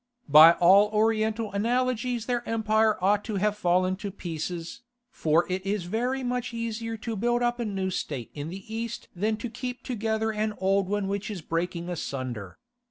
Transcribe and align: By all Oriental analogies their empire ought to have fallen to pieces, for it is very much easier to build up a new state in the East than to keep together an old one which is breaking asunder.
By 0.27 0.53
all 0.53 0.89
Oriental 0.89 1.51
analogies 1.51 2.25
their 2.25 2.43
empire 2.49 2.97
ought 3.03 3.23
to 3.25 3.35
have 3.35 3.55
fallen 3.55 3.95
to 3.97 4.09
pieces, 4.09 4.81
for 5.11 5.45
it 5.47 5.63
is 5.63 5.83
very 5.83 6.23
much 6.23 6.55
easier 6.55 6.97
to 6.97 7.15
build 7.15 7.43
up 7.43 7.59
a 7.59 7.65
new 7.65 7.91
state 7.91 8.31
in 8.33 8.47
the 8.49 8.65
East 8.73 9.09
than 9.15 9.37
to 9.37 9.47
keep 9.47 9.83
together 9.83 10.31
an 10.31 10.55
old 10.57 10.89
one 10.89 11.07
which 11.07 11.29
is 11.29 11.43
breaking 11.43 11.87
asunder. 11.87 12.57